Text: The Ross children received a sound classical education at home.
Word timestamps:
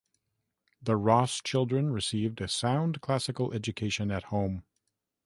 The 0.81 0.95
Ross 0.97 1.41
children 1.43 1.91
received 1.91 2.41
a 2.41 2.47
sound 2.47 3.01
classical 3.01 3.53
education 3.53 4.09
at 4.09 4.23
home. 4.23 4.63